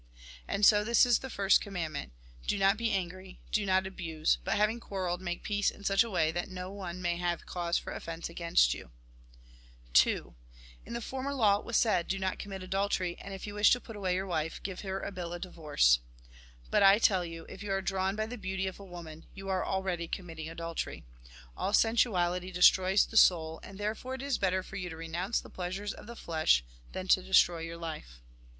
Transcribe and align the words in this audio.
And 0.47 0.65
so 0.65 0.83
this 0.83 1.05
is 1.05 1.19
the 1.19 1.29
first 1.29 1.61
commandment: 1.61 2.11
Do 2.47 2.57
not 2.57 2.75
be 2.75 2.89
angry, 2.91 3.39
do 3.51 3.67
not 3.67 3.85
abuse; 3.85 4.39
but 4.43 4.57
having 4.57 4.79
quarrelled, 4.79 5.21
make 5.21 5.43
peace 5.43 5.69
in 5.69 5.83
such 5.83 6.03
a 6.03 6.09
way 6.09 6.31
that 6.31 6.49
no 6.49 6.71
one 6.71 7.03
may 7.03 7.17
have 7.17 7.45
cause 7.45 7.77
for 7.77 7.93
offence 7.93 8.27
against 8.27 8.73
you. 8.73 8.89
52 9.93 10.09
THE 10.09 10.15
GOSPEL 10.15 10.17
IN 10.17 10.23
BRIEF 10.23 10.35
II. 10.85 10.87
In 10.87 10.93
the 10.93 11.01
former 11.01 11.33
law 11.35 11.57
it 11.59 11.65
was 11.65 11.77
said:" 11.77 12.07
Do 12.07 12.17
not 12.17 12.39
commit 12.39 12.63
adultery; 12.63 13.15
and 13.21 13.31
if 13.35 13.45
you 13.45 13.53
wish 13.53 13.69
to 13.69 13.79
put 13.79 13.95
away 13.95 14.15
your 14.15 14.25
wife, 14.25 14.59
give 14.63 14.81
her 14.81 15.01
a 15.01 15.11
bill 15.11 15.33
of 15.33 15.41
divorce." 15.41 15.99
But 16.71 16.81
I 16.81 16.97
tell 16.97 17.23
you, 17.23 17.45
if 17.47 17.61
you 17.61 17.71
are 17.71 17.81
drawn 17.83 18.15
by 18.15 18.25
the 18.25 18.39
beauty 18.39 18.65
of 18.65 18.79
a 18.79 18.83
woman, 18.83 19.27
you 19.35 19.49
are 19.49 19.63
already 19.63 20.07
committing 20.07 20.49
adultery. 20.49 21.05
All 21.55 21.73
sensuality 21.73 22.49
destroys 22.51 23.05
the 23.05 23.17
soul, 23.17 23.59
and 23.61 23.77
therefore 23.77 24.15
it 24.15 24.23
is 24.23 24.39
better 24.39 24.63
for 24.63 24.77
you 24.77 24.89
to 24.89 24.97
renounce 24.97 25.39
the 25.39 25.51
pleasure 25.51 25.85
of 25.95 26.07
the 26.07 26.15
flesh 26.15 26.63
than 26.91 27.07
to 27.09 27.21
destroy 27.21 27.59
your 27.59 27.77
life. 27.77 28.21